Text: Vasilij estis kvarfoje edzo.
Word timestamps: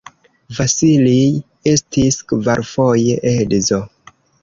Vasilij 0.59 1.37
estis 1.73 2.19
kvarfoje 2.35 3.23
edzo. 3.37 3.83